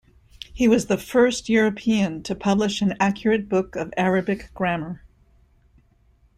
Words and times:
He 0.51 0.67
was 0.67 0.87
the 0.87 0.97
first 0.97 1.47
European 1.47 2.23
to 2.23 2.33
publish 2.33 2.81
an 2.81 2.95
accurate 2.99 3.47
book 3.47 3.75
of 3.75 3.93
Arabic 3.95 4.49
grammar. 4.55 5.03